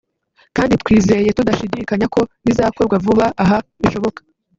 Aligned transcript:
kandi 0.55 0.73
twizeye 0.81 1.29
tudashidikanya 1.37 2.07
ko 2.15 2.21
bizakorwa 2.45 2.95
vuba 3.05 3.25
aha 3.43 3.57
bishoboka 3.81 4.19